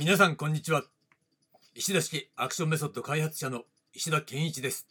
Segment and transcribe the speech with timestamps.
[0.00, 0.84] 皆さんこんにちは。
[1.74, 4.86] 石田式アクションメソッド開発者の石田健一です。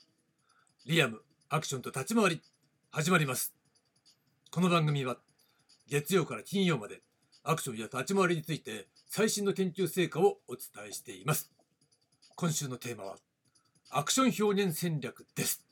[0.86, 2.42] リアムアクションと立ち回り
[2.92, 3.54] 始まります。
[4.52, 5.16] この番組は
[5.88, 7.00] 月曜から金曜まで
[7.46, 11.54] アクションや立ち回りについて最新の研究成果をお伝えしています。
[12.36, 13.16] 今週のテーマは
[13.90, 15.64] アクション表現戦略です。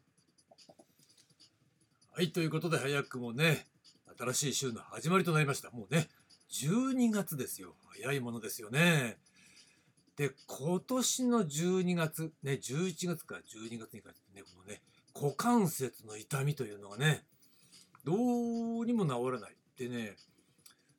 [2.13, 3.65] はいということで早くもね
[4.18, 5.71] 新しい週の始まりとなりました。
[5.71, 6.07] もうね
[6.51, 7.75] 12月ですよ。
[7.99, 9.17] 早いものですよね。
[10.17, 14.81] で今年の12月ね11月から12月にかけてねこのね
[15.13, 17.25] 股関節の痛みというのがね
[18.05, 19.55] どうにも治らない。
[19.77, 20.15] でね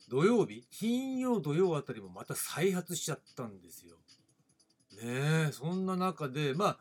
[0.09, 3.97] 土曜日金曜土曜あたりもまた再発しちゃったんですよ。
[5.03, 6.79] ねえそんな中でまあ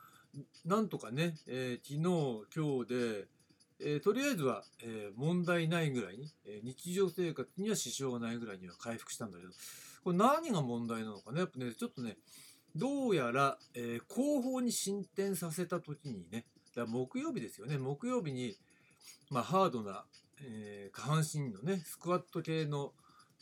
[0.66, 3.28] なんとかね、えー、昨日今日で、
[3.80, 9.52] えー、とりあえずは、えー、問題ないぐらいに、え日常生活には支障がないぐらいには回復したんだけど
[10.04, 12.18] これ何が問題なのかねやっぱねちょっとね
[12.76, 18.56] どうやら、え後方に進展させた時にねだ木曜日ですよね木曜日に、
[19.30, 20.06] まあ、ハードな、
[20.42, 22.94] え下半身のねスクワット系の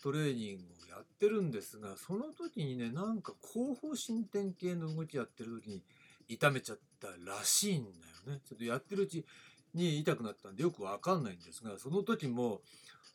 [0.01, 5.81] トレーニングをやってるんですがその時にねなんか後方進展系の動きやってる時に
[6.27, 8.41] 痛めちゃったらしいんだよね。
[8.47, 9.25] ちょっとやってるうち
[9.73, 12.61] に痛くなったんでよくわかんないんですがその時も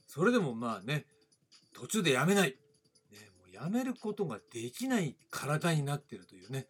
[0.07, 1.05] それでもまあね
[1.73, 2.51] 途中でやめない、
[3.13, 6.67] ね、もうやめることができない体になってるというね。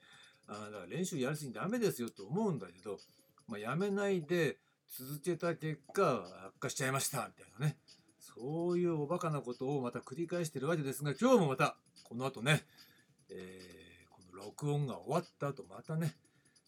[0.48, 2.98] あだから練習やりすぎダメですよと思うんだけど、
[3.46, 4.56] まあ、やめないで
[4.90, 7.76] 続けた結果悪化しちゃいましたみたいなね。
[8.18, 12.64] そういうおバカなことをまた繰り返してるわけですが今日もまたこの後ね、
[13.30, 16.14] えー、この録音が終わった後またね、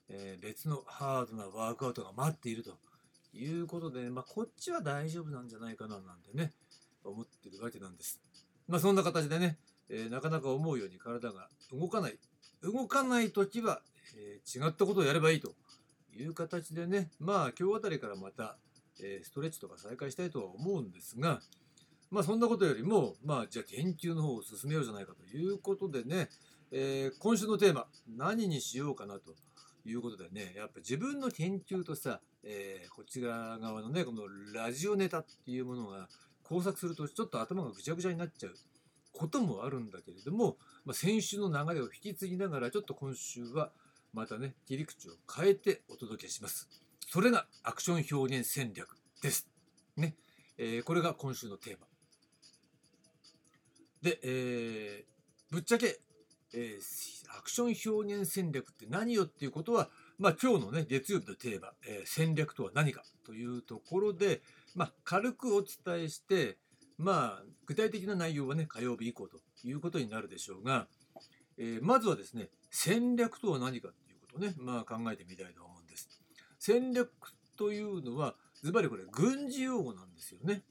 [0.08, 2.76] えー、別のハードなワークアウトが待っていると。
[3.32, 6.52] いうことで、ね、まあ、こっちは大丈夫なんじゃないかななんてね
[7.04, 8.20] 思ってるわけなんです。
[8.68, 12.18] まあ、そんな形でね、えー、なかなか思うように体が動かない
[12.62, 13.80] 動かない時は、
[14.16, 15.52] え違ったことをやればいいと
[16.16, 18.56] いう形でねまあ今日あたりからまた
[19.02, 21.40] えストレッチとか再開したいとは思うんですが、
[22.10, 26.28] まあそんなことよりも、まあじゃあ研究の方を進めようじゃないかということでね、
[26.72, 27.86] え、今週のテーマ、
[28.16, 29.34] 何にしようかなと
[29.84, 36.08] いうことでね、やっぱ自分の研究とさ、えー、こっち側のね、このラジオネタっていうものが
[36.42, 38.54] 工作するとちょっと頭がぐちゃぐちゃになっちゃう
[39.12, 43.70] こともあるんだけれども、まあ、先週の流れを引き継ぎながら、ちょっと今週は
[44.12, 46.68] またね、切り口を変えてお届けします。
[47.08, 49.48] それがアクション表現戦略です。
[49.96, 50.14] ね。
[50.58, 51.86] えー、これが今週のテーマ。
[54.02, 56.00] で、えー、ぶっちゃけ、
[56.52, 59.88] えー、アクション表現戦略って何よっていうことは、
[60.18, 64.42] まあ今日のね、月曜日のテーマ、えー、戦略とは何かというところで、
[64.74, 66.58] まあ軽くお伝えして、
[66.98, 70.86] まあ具体的な内容はね、火曜日以降ということになるでしょうが、
[71.58, 76.08] えー、まずはですね、戦略とは何かっていうことをね、まあ考えてみたいと思います。
[76.60, 77.10] 戦略
[77.56, 80.62] というのはズバリこれ軍事用語なんですよね。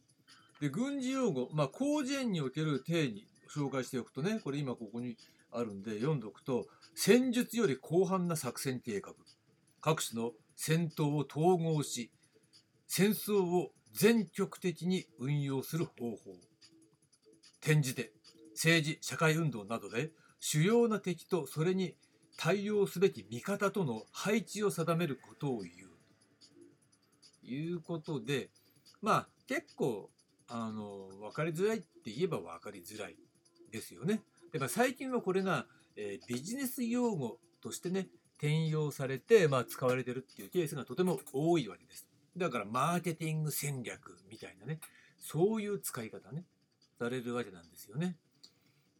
[0.62, 5.16] で軍事用語、まあ、広辞苑における定義紹介しておくとねこれ今ここに
[5.52, 9.14] あるんで読んどくと戦術より広範な作戦計画。
[9.82, 12.12] 各種の戦闘を統合し
[12.88, 16.18] 戦争を全局的に運用する方法。
[17.62, 18.12] 転じて
[18.54, 21.96] 政治社会運動などで主要な敵とそれに
[22.38, 25.90] 対応すべき味方との配置を定めることを言う。
[27.42, 28.50] ということで
[29.02, 30.10] まあ結構
[30.48, 33.16] あの分かりづらいって言えば分かりづらい
[33.72, 34.22] ですよね。
[34.52, 35.66] でまあ、最近はこれが、
[35.96, 42.08] えー、ビジネス用語としてね転用されて、まあ、使われてるっていうケースがとても多いわけです。
[42.38, 44.80] だからマーケティング戦略みたいなね
[45.18, 46.46] そういう使い方ね
[46.98, 48.16] されるわけなんですよね。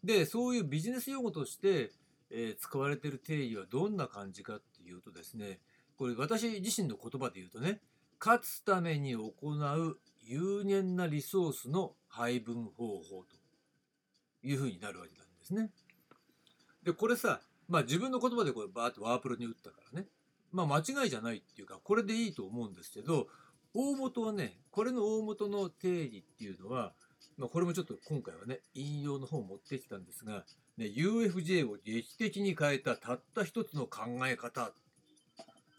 [0.04, 1.92] でそういうビジネス用語として
[2.32, 5.60] えー、使われてる定義はどんな感じかっていうとですね
[5.98, 7.82] これ私自身の言葉で言うとね
[8.20, 13.36] 勝つために行う有限なリソースの配分方法と
[14.44, 15.70] いうふうになるわけなんですね。
[16.84, 20.08] でこれさまあ自分の言葉でこれバーッとワープロに打ったからね
[20.52, 23.28] まあ間違いじゃないっていうかこれでいいと思うんですけど
[23.74, 26.94] 大元はねこれの大元の定義っていうのは、
[27.38, 30.46] まあ、これもちょっと今回はね引用の方を持ってきたんですが
[30.80, 34.72] ね、UFJ を劇的に変えたたった一つの考え方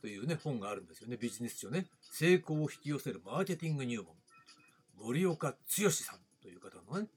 [0.03, 1.17] というね、本があるんですよね。
[1.17, 1.87] ビジネス書ね。
[2.03, 4.09] 成功を引き寄せるマーケティング入門。
[5.03, 7.09] 森岡剛さんという方のね、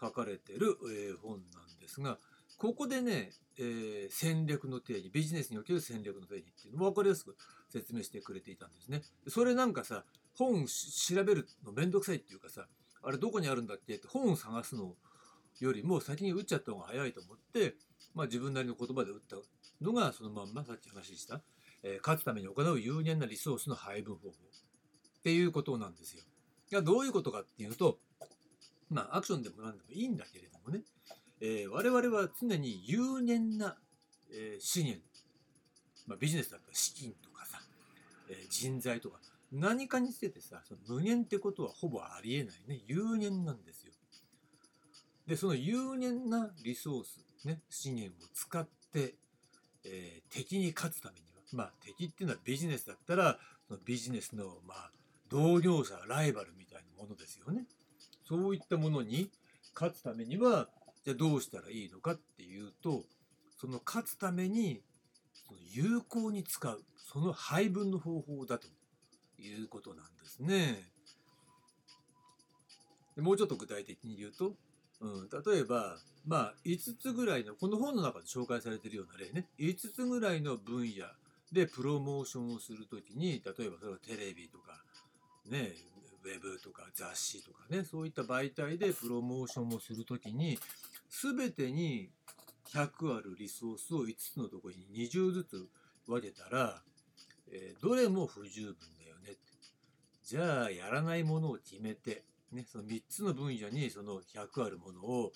[0.00, 1.59] 書かれてる、えー、本な
[1.90, 2.18] ですが、
[2.56, 7.36] ここでね、えー、戦略の定義、ビジネスにおける戦略の定義っていうのを分かりやすく
[7.68, 9.02] 説明してくれていたんですね。
[9.28, 10.04] それなんかさ、
[10.34, 12.66] 本調べるのめんどくさいっていうかさ、
[13.02, 13.94] あれどこにあるんだっけ？
[13.94, 14.94] って本を探すの
[15.58, 17.74] よりも先に打っちゃった方が早いと思って、
[18.14, 19.36] まあ、自分なりの言葉で打った
[19.80, 21.42] のがそのまんまさっき話した、
[21.82, 26.22] えー勝つために行う有限なリソースの配分方法っていうことなんですよ。
[26.70, 27.98] いやどういうことかっていうと
[28.90, 30.82] まあアクションでも何でもいいんだけれどもね、
[31.40, 33.76] えー我々は常に有限な、
[34.32, 35.02] えー資源、
[36.06, 37.58] まあ、ビジネスだったら資金とかさ、
[38.28, 39.18] えー人材とか
[39.52, 43.92] 何かにしててさその無限ってことはほぼありえないね有限なんですよ。
[45.26, 49.14] でその有限なリソース、ね、資源を使って、
[49.84, 54.90] えー敵に勝つためにはまあ敵っていうのはビジネスだったらそのビジネスのまあ
[55.28, 57.64] 同業者ライバルみたいなものですよね。
[58.28, 59.30] そういったものに
[59.74, 60.68] 勝つためには
[61.04, 63.04] じゃあどうしたらいいのかっていうと
[63.60, 64.82] その勝つために
[65.72, 68.68] 有効に使うその配分の方法だと
[69.38, 70.90] いうことなんですね。
[73.16, 74.54] でもうちょっと具体的に言うと、
[75.00, 81.06] うん、例えばまあ5つぐらいのこの本の中で紹介されているような例ね5つぐらいの分野
[81.52, 84.80] でプロモーションをするときに例えばそれはテレビとか
[85.48, 85.72] ね
[86.22, 90.58] ウェブとか雑誌とかねそういった媒体でプロモーションをするときに
[91.10, 92.10] 全てに
[92.72, 95.68] 100あるリソースを5つのところに20ずつ
[96.06, 96.82] 分けたら、
[97.52, 99.30] えーどれも不十分だよね。
[99.30, 99.40] って
[100.24, 105.32] じゃあやらないものを決めて、ね、その3つの分野にその100あるものを、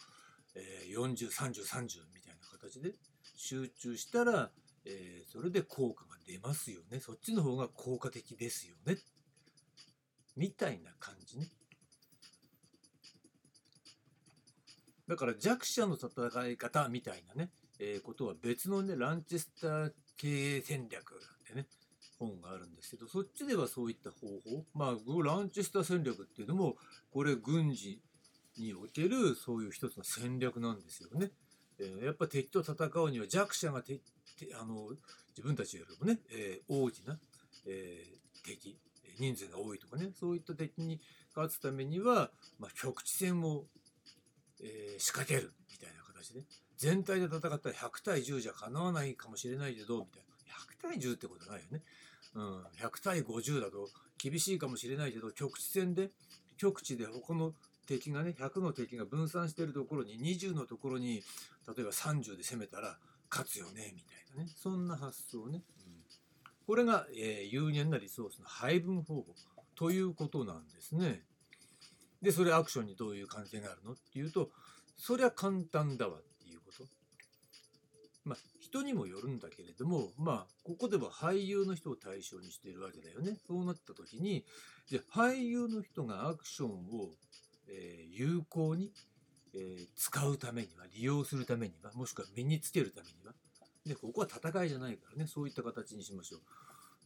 [0.55, 2.93] えー403030みたいな形で
[3.37, 4.51] 集中したら、
[4.85, 7.01] えーそれで効果が出ますよね。
[7.01, 8.99] そっちの方が効果的ですよね。
[10.37, 11.49] みたいな感じね。
[15.09, 21.67] だから弱者の戦い方みたいなね、えーことは別のねランチェスター経営戦略ってね
[22.19, 26.77] 本があるんですけどそっちではそういった方法まあランチェスター戦略っていうのも
[27.13, 28.01] これ軍事
[28.59, 31.31] におけるそういう一つの戦略なんですよね。
[31.79, 33.95] えーやっぱ敵と戦うには弱者がて
[34.39, 34.91] てあの
[35.37, 37.19] 自分たちよりもね、えー大きな、
[37.67, 38.79] えー敵
[39.19, 41.01] 人数が多いとかねそういった敵に
[41.35, 43.65] 勝つためには、まあ、局地戦を、
[44.65, 46.43] えー仕掛けるみたいな形で
[46.77, 50.35] 全体で戦ったら100対10じゃかなわないかもしれないけどみたいな。
[50.89, 51.83] 100対10ってことないよね。
[52.35, 53.89] うん、100対50だと
[54.19, 56.11] 厳しいかもしれないけど局地戦で
[56.57, 57.53] 局地で他の
[57.87, 61.23] 敵がね100の敵が分散してるところに20のところに
[61.77, 62.99] 例えば30で攻めたら
[63.31, 64.51] 勝つよねみたいなね。
[64.57, 66.03] そんな発想ね、うん。
[66.67, 69.27] これが、えー有限なリソースの配分方法
[69.75, 71.23] ということなんですね。
[72.25, 73.93] でそれアクションにどういう関係があるの？
[73.93, 74.51] っていうと
[74.97, 76.85] そりゃ簡単だわっていうこと。
[78.25, 83.37] まあ人にもよるんだけれどもまあここでは俳優の人を対象にしているわけだよね。
[83.47, 84.45] そうなった時に
[84.87, 87.11] じゃあ俳優の人がアクションを、
[87.69, 88.91] えー有効に、
[89.55, 93.35] えー使うためには利用するためにはもしくは身につけるためには
[93.87, 96.39] でここは戦いじゃないからねそういった形にしましょ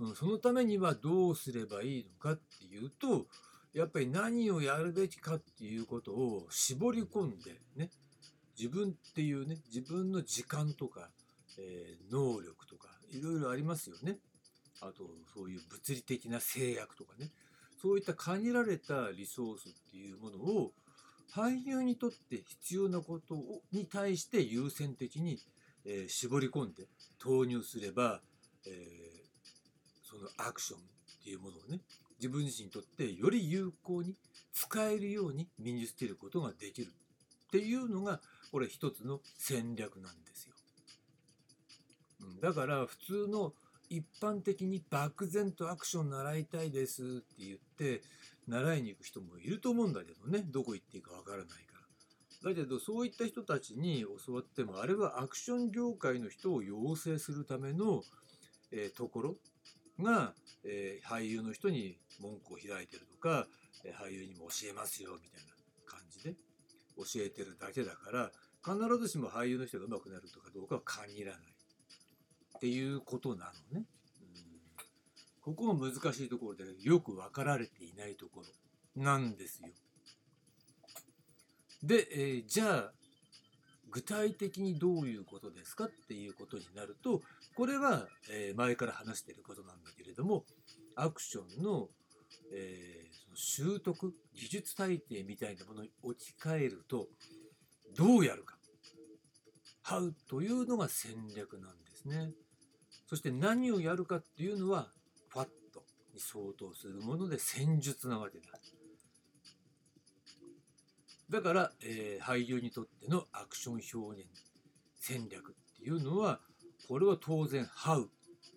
[0.01, 3.27] う、そのためにはどうすればいいのかっていうと
[3.75, 7.91] やっぱり何をやるべきかっていうことを絞り込んでね。
[8.59, 11.11] 自分っていうね自分の時間とか、
[11.59, 14.19] えー能力とかいろいろありますよね。
[14.81, 15.05] あと
[15.35, 17.31] そういう物理的な制約とかね。
[17.81, 20.73] そういった限られたリソースっていうものを
[21.33, 25.39] 俳優にとって必要なことをに対して優先的に、
[25.85, 28.21] えー絞り込んで投入すれば、
[28.67, 29.19] えー
[30.03, 30.83] そのアクションっ
[31.23, 31.81] ていうものをね
[32.19, 34.15] 自分自身にとってより有効に
[34.53, 38.21] 使えるように身につけることができるっていうのが
[38.51, 40.55] これ一つの戦略なんですよ。
[42.43, 43.53] だから普通の
[43.89, 48.03] 一般的に漠然とアクション習いたいですって言って
[48.47, 51.55] 習いに行く人もいると思うんだけどねどこ行っていいかわからないか
[52.43, 52.51] ら。
[52.51, 58.03] だけどそういった人たちに教わってもあれはアクション業界の人を養成するための、
[58.71, 59.37] えところ
[60.01, 63.47] が、えー俳優の人に門戸を開いてるとか、
[63.85, 65.53] えー俳優にも教えますよみたいな
[65.87, 66.35] 感じで
[66.97, 68.31] 教えてるだけだから
[68.65, 71.41] 必ずしも俳優の人が上手くなるとかどうかは限らない
[72.57, 73.85] っていうことなのね。
[75.41, 78.43] うん、ここが難しいところでよく分かられていないとこ
[78.97, 79.69] ろなんですよ。
[81.83, 82.93] で、えーじゃあ
[83.91, 87.23] 具体的にどういうことですかっていうことになると
[87.55, 90.45] これは、え前から話していることなんだけれども
[90.95, 91.89] アクションの,、
[92.53, 97.09] えその習得技術体系みたいなものに置き換えると
[97.97, 98.59] どうやるか
[99.85, 102.33] How というのが戦略なんですね。
[103.07, 104.89] そして何をやるかっていうのは
[105.29, 108.45] ファットに相当するもので戦術なわけだ。
[111.31, 114.29] だから、えー俳優にとってのアクション表現
[114.97, 116.41] 戦略っていうのは
[116.89, 118.09] これは当然「How」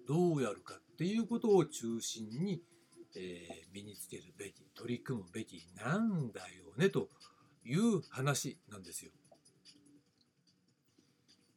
[0.08, 2.64] どうやるかっていうことを中心に、
[3.16, 7.10] えー身につけるべき取り組むべきなんだよねと
[7.64, 9.12] いう話なんですよ。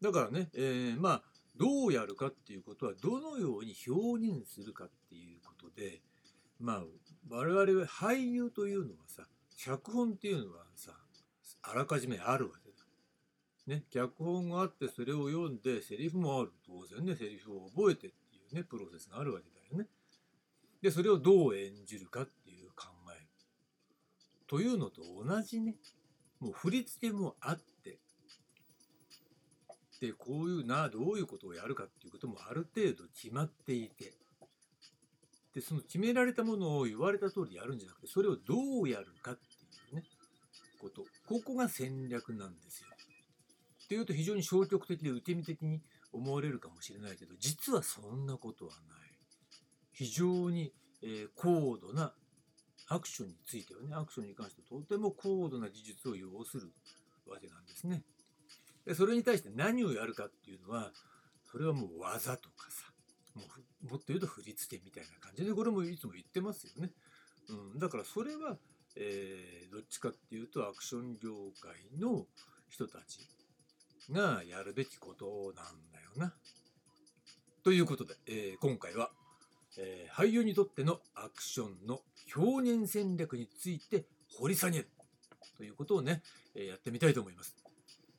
[0.01, 1.23] だからね、えーまあ
[1.57, 6.03] どうやるかっていうことはどのように表現するかっていうことで
[6.59, 6.85] まあ
[7.29, 10.93] 我々は俳優というのはさ脚本っていうのはさ
[11.63, 12.75] あらかじめあるわけだ。
[13.67, 16.53] ね、脚本があってそれを読んでセリフもある。
[16.67, 19.89] 当然ねセリフを覚えてっていうねプロセスがあるわけだよね。
[20.83, 23.27] でそれをどう演じるかっていう考え。
[24.47, 25.77] というのと同じね。
[26.41, 27.99] もう振り付けもあって。
[30.01, 34.13] でこういうなどういうことをやるかっていうこともある程度決まっていて。
[35.55, 39.54] でその決められたものを言われた通りやるんじゃなくてそれをどうやるかって
[40.85, 42.89] ことここが戦略なんですよ。
[43.85, 49.11] っていうと非常に消極的で受け身的に思われるかもしれないけど実はそんなことはない。
[49.93, 50.73] 非常に、
[51.03, 52.13] え高度な
[52.89, 56.73] アクションについてはねアクションに関してとても高度な技術を要する
[57.27, 58.03] わけなんですね。
[58.85, 60.93] でそれに対して何をやるかっていうのは
[61.51, 62.93] それはもう技とかさ
[63.35, 63.43] も
[63.87, 66.91] うもっと言うと振り付けみたいな感じでこれもいつも言ってますよね。
[67.49, 68.57] うん、だからそれは、
[68.97, 72.27] えーどっちかっていうとアクション業界の
[72.69, 73.29] 人たち
[74.13, 76.35] がやるべきことなんだよな。
[77.65, 79.11] ということで、えー今回は、
[79.79, 82.01] えー俳優にとってのアクションの
[82.37, 84.05] 表現戦略について
[84.39, 84.89] 掘り下げる
[85.57, 86.23] ということをね、
[86.55, 87.57] えーやってみたいと思います。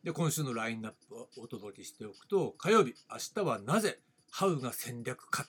[0.03, 5.48] で今週のラインナップをお届けしておくと火曜日明日はなぜハウが戦略か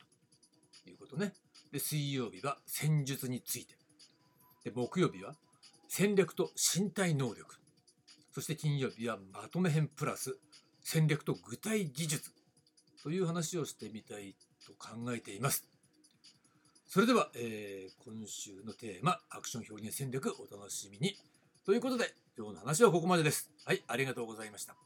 [0.85, 1.35] ということね。
[1.73, 3.75] で水曜日は戦術について
[4.67, 5.37] で木曜日は
[5.89, 7.57] 戦略と身体能力
[8.33, 10.37] そして金曜日はまとめ編プラス
[10.83, 12.33] 戦略と具体技術
[13.03, 14.35] という話をしてみたい
[14.67, 15.69] と考えています。
[16.89, 21.15] それでは、えー今週のテーマアクション表現戦略お楽しみに
[21.65, 23.51] ということで今日の話はここまでです。
[23.65, 24.86] はい、ありがとうございました。